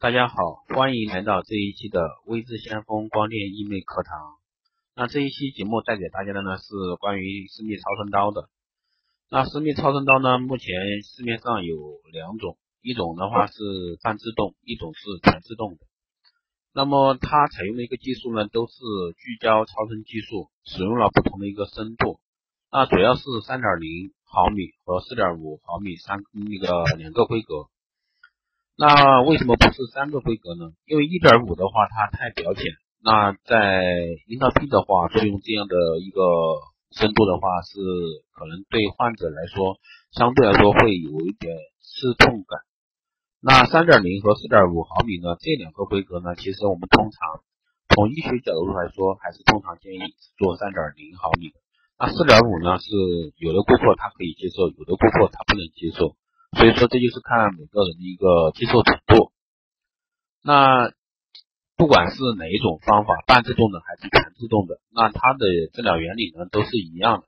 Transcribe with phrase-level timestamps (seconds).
[0.00, 4.36] 大家好，欢迎来到这一期的微智先锋光电医美课堂。
[4.94, 8.48] 那这一期节目带给大家的呢是关于私密超声刀的。
[9.28, 10.70] 那私密超声刀呢，目前
[11.02, 11.74] 市面上有
[12.12, 13.58] 两种，一种的话是
[14.00, 15.78] 半自动，一种是全自动的。
[16.72, 18.74] 那么它采用的一个技术呢，都是
[19.18, 22.20] 聚焦超声技术，使用了不同的一个深度。
[22.70, 27.66] 那主要是三点零毫米和四点五毫米三那个两个规格。
[28.78, 30.70] 那为什么不是三个规格呢？
[30.86, 32.62] 因为一点五的话它太表浅，
[33.02, 33.82] 那在
[34.28, 36.22] 阴道壁的话，作用这样的一个
[36.94, 37.74] 深度的话，是
[38.30, 39.82] 可能对患者来说
[40.14, 42.62] 相对来说会有一点刺痛感。
[43.42, 47.42] 那三点零和四点五毫米呢，这两个规格呢，其实我们通常
[47.90, 50.06] 从医学角度来说，还是通常建议
[50.38, 51.58] 做三点零毫米的。
[51.98, 52.86] 那四点五呢，是
[53.42, 56.14] 有的顾客他可以接受，有的顾客他不能接受，
[56.56, 59.32] 所以说这就是看每个人的一个接受程度。
[60.42, 60.92] 那
[61.76, 67.26] 不管是哪一种方法，半自动的还是全自动的，那它的治疗原理呢都是一样的。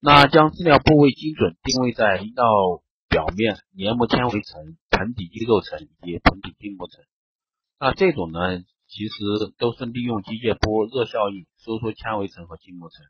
[0.00, 2.44] 那将治疗部位精准定位在阴道
[3.08, 7.04] 表面黏膜纤维层、盆底肌肉层以及盆底筋膜层。
[7.80, 8.62] 那这种呢？
[8.90, 13.04] 其实都是利用机械波热效应收缩纤维层和筋膜层，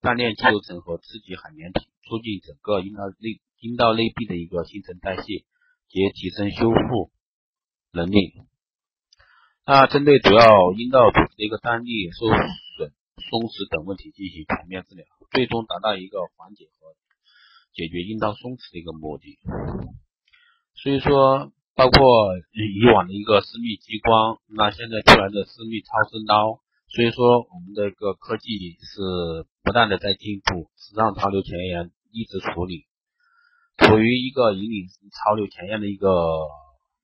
[0.00, 5.22] 锻炼肌肉层和刺激海绵体，促进整个阴道内阴道内壁的一个新陈代谢
[5.88, 7.10] 及提升修复
[7.92, 8.34] 能力。
[9.66, 12.92] 那针对主要阴道组织的一个张力、受损、
[13.30, 16.94] 松弛等问题进行全面治疗，最终达到一个缓解和
[17.74, 19.38] 解决阴道松弛的一个目的。
[20.74, 21.52] 所以说。
[21.78, 28.50] 包括以往的一个私密激光，那现在出来的私密超声刀，所以说我们的一个科技
[28.82, 32.87] 是不断的在进步，时尚潮流前沿，一直处理，
[33.78, 36.10] 处于一个引领潮流前沿的一个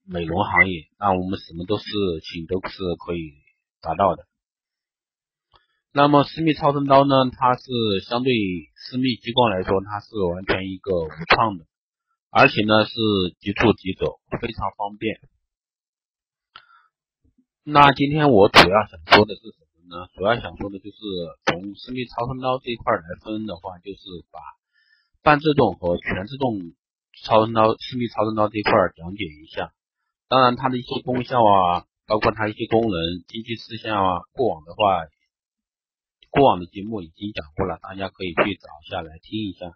[0.05, 1.85] 美容行业，那我们什么都是
[2.21, 3.33] 请都是可以
[3.81, 4.27] 达到的。
[5.91, 7.63] 那么私密超声刀呢，它是
[8.07, 8.33] 相对
[8.75, 11.65] 私密激光来说，它是完全一个无创的。
[12.29, 12.91] 而且呢是
[13.39, 15.21] 即出即走，非常方便。
[17.63, 20.09] 那今天我主要想说的是什么呢？
[20.13, 20.97] 主要想说的就是
[21.45, 23.99] 从私密超声刀这一块来分的话，就是
[24.29, 24.39] 把
[25.25, 26.53] 半自动和全自动
[27.25, 29.73] 超声刀、私密超声刀这一块讲解一下。
[30.29, 32.93] 当然它的一些功效啊，包括它一些功能、
[33.27, 35.01] 经济事项啊，过往的话，
[36.29, 39.73] 过往的节目已经讲过了，大家可以去找下来听一下。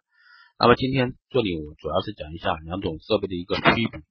[0.60, 4.02] 那么今天这里我主要是讲一下两种设备的一个区别。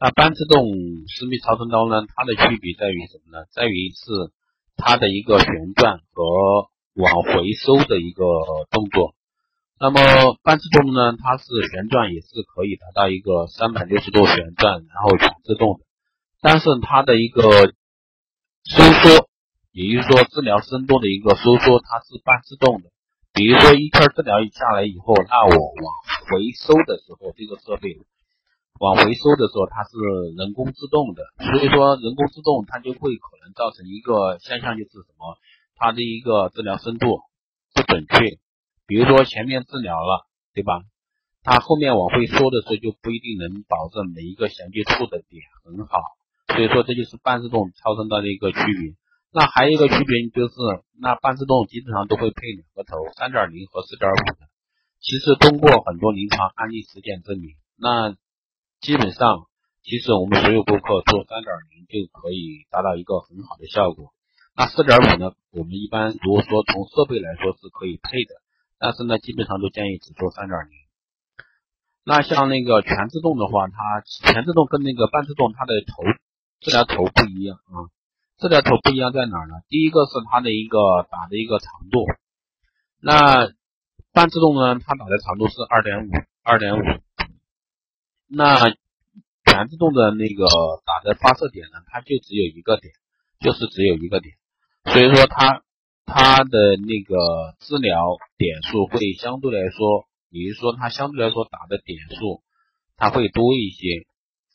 [0.00, 0.66] 那半自动
[1.06, 3.46] 私密超声刀呢，它的区别在于什么呢？
[3.52, 4.34] 在于是
[4.74, 5.46] 它的一个旋
[5.76, 6.24] 转和
[6.94, 8.24] 往回收的一个
[8.72, 9.14] 动作。
[9.78, 10.00] 那么
[10.42, 15.84] 半自动呢，它是旋转也是可以达到一个三百六十度旋转，然后全自动的。
[16.40, 17.42] 但是它的一个
[18.64, 19.28] 收缩，
[19.72, 22.88] 也就是说治疗深度的一个收缩，它是半自动的。
[23.34, 25.86] 比如说一圈治疗下来以后，那我往
[26.32, 28.00] 回收的时候，这个设备
[28.80, 29.92] 往回收的时候，它是
[30.40, 31.20] 人工自动的，
[31.52, 35.36] 所以说人工自动它就会可能造成一个现象，就是什么，
[35.76, 37.20] 它的一个治疗深度
[37.74, 38.40] 不准确。
[38.86, 40.82] 比如说前面治疗了，对吧？
[41.42, 46.00] 它后面往回收的时候就不一定能保证每一个衔接处的点很好，
[46.48, 48.94] 所以说这就是半自动超声刀的一个区别。
[49.32, 50.54] 那还有一个区别就是，
[50.98, 54.48] 那半自动基本上都会配两个头，三点零和四点五的。
[54.98, 58.16] 其实通过很多临床案例实践证明，那
[58.80, 59.46] 基本上
[59.82, 64.14] 其实我们所有顾客做三点零就可以达到一个很好的效果。
[64.56, 68.40] 那四点五呢，我们一般如果说从设备来说是可以配的，
[68.78, 70.76] 但是呢，基本上都建议只做三点零。
[72.04, 76.04] 那像那个全自动的话，它全自动跟那个半自动它的头
[76.60, 77.90] 治疗头不一样啊。
[78.38, 79.54] 治疗头不一样在哪儿呢？
[79.68, 80.78] 第一个是它的一个
[81.10, 82.04] 打的一个长度，
[83.00, 83.50] 那
[84.12, 86.10] 半自动呢，它打的长度是二点五，
[86.42, 86.82] 二点五。
[88.28, 88.58] 那
[89.44, 90.46] 全自动的那个
[90.84, 92.92] 打的发射点呢，它就只有一个点，
[93.40, 94.34] 就是只有一个点，
[94.84, 95.62] 所以说它
[96.06, 102.42] 它的那个治疗点数会相对来说，也就是说它相对来说打的点数
[102.96, 104.06] 它会多一些，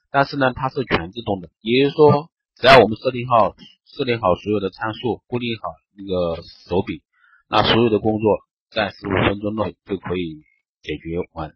[0.09, 2.31] 但是呢，它是全自动的，也就是说。
[2.57, 3.55] 只要我们设定好
[3.85, 7.01] 设定好所有的参数，固定好那个手柄，
[7.49, 8.37] 那所有的工作
[8.69, 10.43] 在十五分钟内就可以
[10.83, 11.55] 解决完。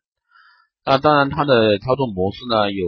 [0.83, 2.87] 那当然，它的操作模式呢有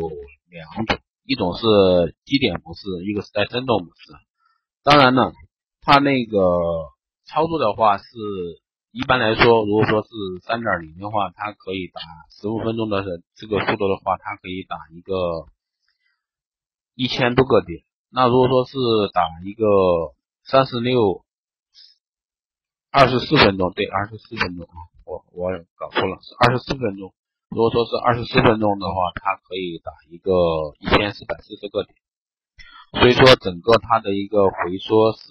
[0.50, 4.13] 两种，一种是基点模式，一个是带震动模式。
[4.83, 5.31] 当然呢，
[5.81, 6.39] 它那个
[7.27, 8.06] 操作的话是
[8.91, 10.09] 一般来说，如果说是
[10.44, 12.01] 三点零的话，它可以打
[12.31, 13.03] 十五分钟的
[13.35, 15.13] 这个速度的话，它可以打一个。
[17.00, 17.83] 一千多个点。
[18.09, 18.74] 那如果说是
[19.13, 19.63] 打一个
[20.41, 21.24] 三十六
[22.89, 27.13] 二十四分钟，对，二十四分钟啊，我我搞错了，是二十四分钟。
[27.50, 30.33] 如果说是二十四分钟的话，它可以打一个
[30.80, 31.95] 一千四百四十个点。
[33.00, 35.27] 所以说，整个它的一个回缩是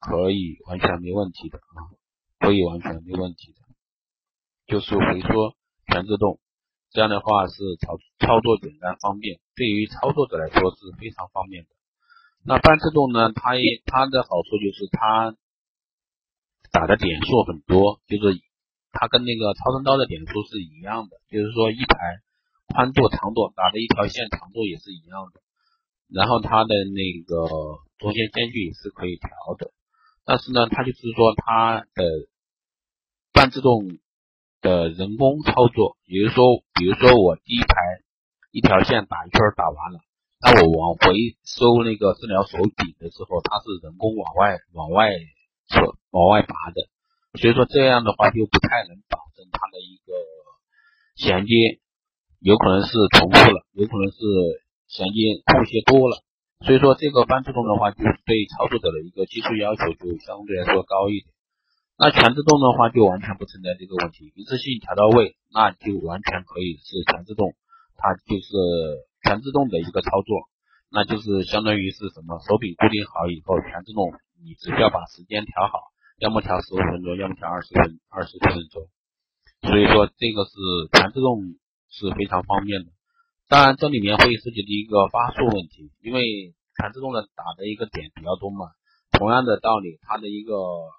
[0.00, 1.90] 可以完全没问题的啊，
[2.38, 3.58] 可以完全没问题的，
[4.66, 5.56] 就是回缩
[5.86, 6.38] 全自动，
[6.90, 11.70] 这样的话是操操作简单方便，对于操作者来说是非常方便的。
[12.44, 15.36] 那半自动呢，它也它的好处就是它
[16.70, 18.40] 打的点数很多，就是
[18.92, 21.98] 它跟那个超声刀的点数是一样的，就是说一排
[22.68, 25.40] 宽度、长度打的一条线长度也是一样的。
[26.08, 27.48] 然后它的那个
[27.98, 29.28] 中间间距也是可以调
[29.58, 29.72] 的，
[30.28, 32.04] 但是呢，它就是说它的
[33.32, 33.80] 半自动
[34.60, 36.44] 的人工操作，也就是说，
[36.76, 37.72] 比如说我第一排
[38.52, 40.04] 一条线打一圈打完了，
[40.44, 41.16] 那我往回
[41.48, 45.08] 收那个治疗手柄的时候，它是人工往外往外
[45.72, 45.80] 扯
[46.10, 46.92] 往外拔的，
[47.40, 50.12] 所以说这样的话就不太能保证它的一个
[51.16, 51.80] 衔接，
[52.38, 54.18] 有可能是重复了，有可能是。
[54.88, 56.24] 衔接空隙多了，
[56.66, 61.30] 所以说这个半自动的话，就是对操作者的一个技术要求就相对来说高一点。
[61.96, 67.54] 那全自动的话，就完全不存在这个问题，一次性调到位，那就完全可以是全自动，
[67.96, 70.46] 它就是全自动的一个操作，
[70.90, 74.10] 那就是相当于是什么，手柄固定好以后，全自动，
[74.42, 78.86] 你只需要把时间调好，要么调十五分钟，要么调二十分二十分钟，
[79.62, 80.54] 所以说这个是
[80.92, 81.54] 全自动
[81.90, 82.90] 是非常方便的。
[83.48, 88.72] 当然，这里面会涉及的一个发数问题，因为全自动的打的一个点比较多嘛。
[89.10, 90.52] 同样的道理，它的一个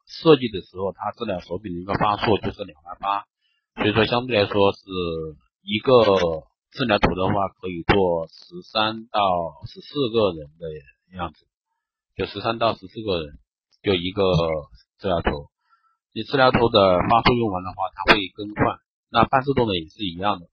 [0.07, 3.25] 设计的时候，它治疗手柄的一个发数就是两万八，
[3.77, 4.81] 所以说相对来说是
[5.61, 6.17] 一个
[6.73, 9.21] 治疗图的话，可以做十三到
[9.69, 10.65] 十四个人的
[11.15, 11.45] 样子，
[12.17, 13.37] 就十三到十四个人
[13.83, 14.23] 就一个
[14.97, 15.53] 治疗图。
[16.13, 18.79] 你治疗图的发数用完的话，它会更换。
[19.11, 20.47] 那半自动的也是一样的。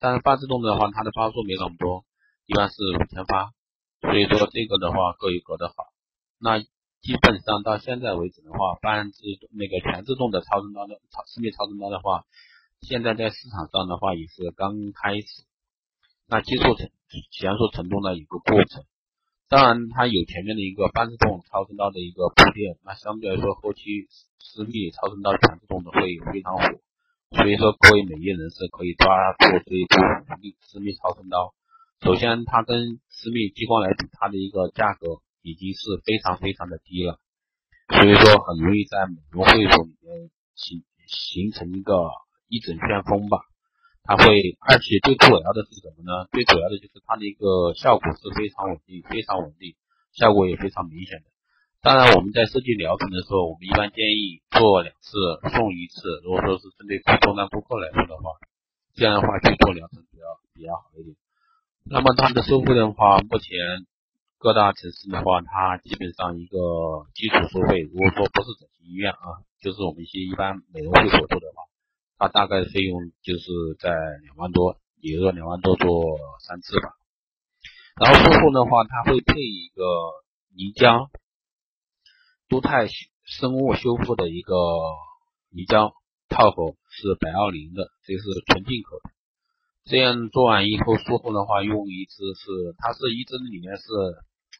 [0.00, 2.04] 但是半自动的话，它的发数没那么多，
[2.46, 3.52] 一般是五千发，
[4.00, 5.74] 所以说这个的话各有各的好。
[6.40, 9.20] 那基本上到现在为止的话，半自
[9.52, 12.24] 那个全自动的超声刀的超私密超声刀的话，
[12.80, 15.44] 现在在市场上的话也是刚开始，
[16.26, 16.90] 那接受程
[17.30, 18.84] 娴熟程度呢一个过程。
[19.48, 24.08] 当然它有前面的一个半自动超声刀的一个铺垫，那相对来说后期
[24.38, 26.64] 私密超声刀全自动的会非常火。
[27.30, 29.06] 所以说，各位美业人士可以抓
[29.38, 31.54] 住这一波福利，私密超声刀。
[32.02, 37.20] 首先，它跟私密激光来比，它的一个价格已经是非常非常的低了，
[37.86, 42.10] 所以说很容易在美容会所里面形形成一个
[42.48, 43.38] 一整旋风吧。
[44.02, 46.26] 它会，而且最主要的是什么呢？
[46.32, 49.76] 最主要的就是它的一个效果是非常稳定，非常稳定，
[50.10, 51.30] 效果也非常明显的。
[51.82, 55.16] 当然，我们在设计疗程的时候，我们一般建议做两次
[55.56, 56.20] 送一次。
[56.22, 58.36] 如果说是针对普通的顾客来说的话，
[58.92, 61.16] 这样的话去做疗程比较比较好一点。
[61.88, 63.56] 那么它的收费的话，目前
[64.36, 71.64] 各大城市的话，它基本上一个基础收费，如果说不是整形医院啊，就是我们一些一般美容会所做的话，
[72.18, 73.48] 它大概费用就是
[73.80, 73.88] 在
[74.28, 75.88] 两万多，也就说两万多做
[76.44, 76.92] 三次吧。
[77.96, 79.82] 然后术后的话，它会配一个
[80.54, 81.08] 泥浆。
[82.50, 82.88] 多肽
[83.22, 84.54] 生物修复的一个
[85.50, 85.94] 凝胶
[86.28, 89.10] 套盒是百奥林的，这是纯进口的。
[89.84, 93.84] 这样做完以后，术后的话用一支是，它是一支里面是，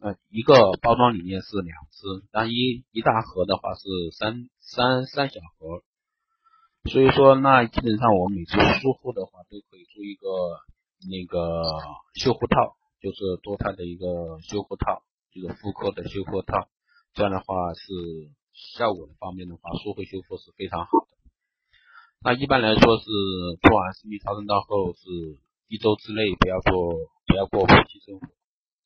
[0.02, 3.82] 呃，一个包装里面是两支，但一一大盒的话是
[4.16, 5.82] 三三三小盒。
[6.88, 10.28] 所以说，那基本上我每次术后的话都可以做一个
[11.10, 11.62] 那个
[12.14, 14.06] 修复套，就是多肽的一个
[14.42, 15.02] 修复套，
[15.34, 16.68] 就是妇科的修复套。
[17.14, 17.82] 这样的话是
[18.52, 21.16] 效果的方面的话，术后修复是非常好的。
[22.22, 23.04] 那一般来说是
[23.62, 25.08] 做完私密超声刀后是
[25.68, 26.94] 一周之内不要做，
[27.26, 28.26] 不要过夫妻生活，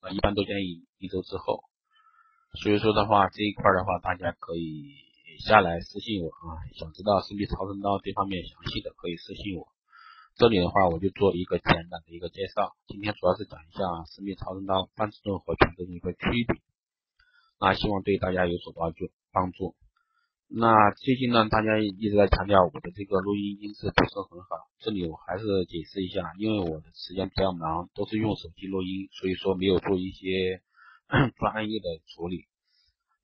[0.01, 1.65] 啊，一般都建议一周之后。
[2.63, 4.95] 所以说的话，这一块的话，大家可以
[5.45, 9.67] 下来私信我啊，想知道私密超声刀这方面详细的可以私信我。
[10.37, 16.63] 这里的话我就做一个简单的一个介绍，今天主要是讲一下私密超声刀半自动和全自动的一个区别。
[17.65, 19.75] 那希望对大家有所帮助帮助。
[20.49, 30.61] 那最近呢，大家一直在强调我的这个录音音质不是很好，这里我还是解释一下，因为我的时间比较忙，都是用手机录音，所以说没有做一些
[31.41, 32.45] 专业的处理。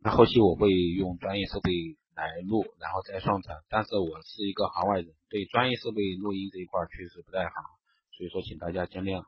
[0.01, 1.71] 那后期我会用专业设备
[2.17, 3.59] 来录，然后再上传。
[3.69, 7.53] 但是我是一个行外人，对专业设备录音这一块确实不太好，
[8.17, 9.23] 所以说请大家见谅。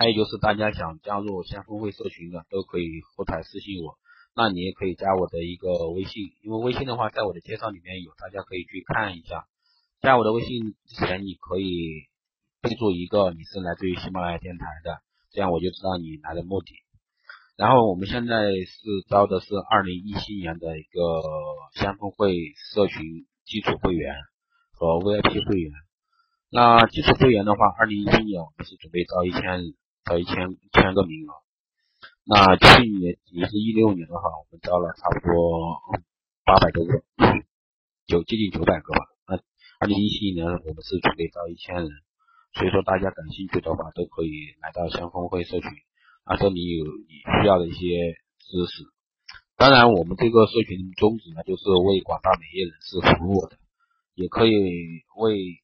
[0.00, 3.98] 还有就是大家想加入先锋会社群的，都可以后台私信我。
[4.34, 9.44] 那你也可以加我的一个微信，因为微信的话，在我的介绍里面有，大家可以去看一下。
[10.00, 12.08] 加我的微信之前，你可以
[12.62, 15.02] 备注一个你是来自于喜马拉雅电台的，
[15.32, 16.72] 这样我就知道你来的目的。
[17.58, 21.20] 然后我们现在是招的是二零一七年的一个
[21.74, 22.32] 先锋会
[22.72, 23.04] 社群
[23.44, 24.14] 基础会员
[24.72, 25.70] 和 VIP 会员。
[26.48, 29.74] 那基础会员的话，二零一七年我们是准备招一千
[30.10, 30.34] 到一千
[30.72, 31.30] 千个名额。
[32.24, 35.78] 那去年也是一六年的话，我们招了差不多
[36.44, 37.04] 八百多个，
[38.08, 39.06] 九接近九百个吧。
[39.28, 39.36] 那
[39.78, 41.88] 二零一七年我们是准备招一千人，
[42.54, 45.70] 所以说大家感兴趣的话，都可以来到先锋会社群，
[46.24, 48.90] 啊，这里有你需要的一些知识。
[49.56, 53.58] 当然，我们这个社群宗旨呢，就是为广大美业人士服务的，
[54.14, 54.50] 也可以
[55.14, 55.62] 为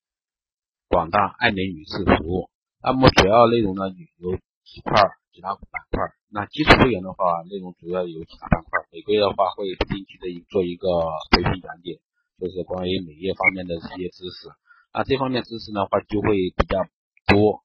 [0.86, 2.48] 广大爱美女士服务。
[2.86, 3.90] 那么主要内容呢
[4.22, 4.94] 有几块。
[5.36, 6.00] 几大板块，
[6.32, 8.80] 那基础会员的话，内容主要有几大板块。
[8.90, 10.88] 每个月的话，会定期的做一个
[11.28, 12.00] 培训讲解，
[12.40, 14.48] 就是关于美业方面的一些知识。
[14.94, 16.88] 那这方面知识的话，就会比较
[17.28, 17.60] 多，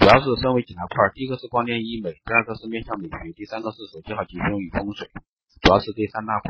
[0.00, 1.12] 主要是分为几大块。
[1.12, 5.12] 第一个是光电医美，第二个是面向美学，第三个是手机号集中与风水，
[5.60, 6.48] 主要是这三大块。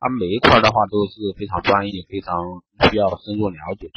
[0.00, 3.92] 它每一块的话都是非常专业、非常需要深入了解。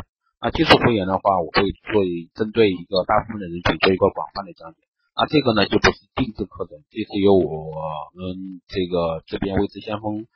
[0.45, 2.05] 那基础会员的话，我会做
[2.37, 4.85] 针对一个大部分的人群做一个广泛的讲解。
[5.17, 7.73] 那这个呢，就不是定制课程，这是由我
[8.13, 10.29] 们这个这边未知先锋，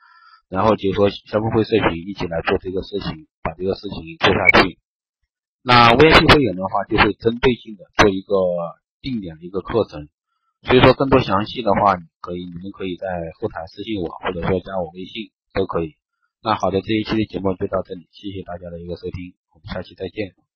[0.50, 4.82] 然后结合先锋会社群一起来做这个事情，把这个事情做下去。
[5.62, 8.34] 那 VIP 会员的话，就会针对性的做一个
[9.00, 10.08] 定点的一个课程。
[10.66, 13.06] 所以说，更多详细的话，可以你们可以在
[13.38, 15.94] 后台私信我，或者说加我微信都可以。
[16.42, 20.49] 那好的，这一期的节目就到这里，谢谢大家的一个收听，我们下期再见。